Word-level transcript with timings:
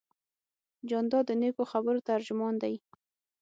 جانداد 0.89 1.25
د 1.27 1.31
نیکو 1.41 1.63
خبرو 1.71 2.05
ترجمان 2.09 2.53
دی. 2.63 2.75